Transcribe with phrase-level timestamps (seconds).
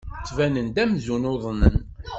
[0.19, 1.77] Ttbanen-d amzun uḍnen.